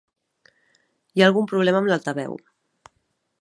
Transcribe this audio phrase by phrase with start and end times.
[1.17, 2.35] Hi ha algun problema amb l'altaveu.